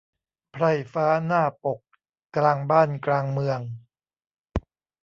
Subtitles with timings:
[0.51, 1.79] ไพร่ฟ้าหน้าปก
[2.35, 3.59] กลางบ้าน กลางเมือง